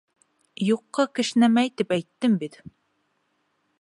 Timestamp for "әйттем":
1.99-2.39